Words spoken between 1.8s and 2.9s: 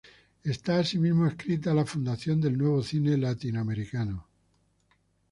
Fundación del Nuevo